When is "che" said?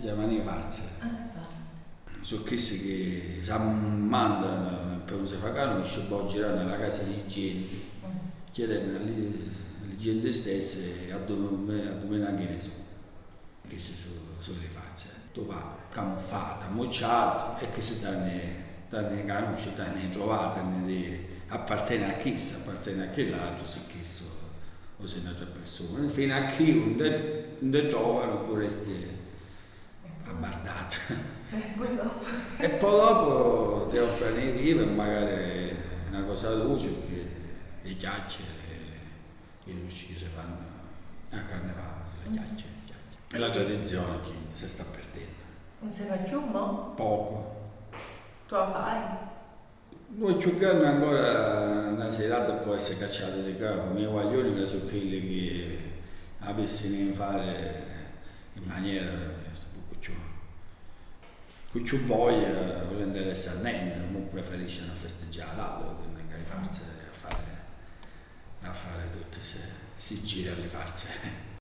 2.80-3.38, 17.70-17.80, 40.06-40.18, 44.24-44.32, 54.54-54.66, 55.26-55.78, 66.28-66.44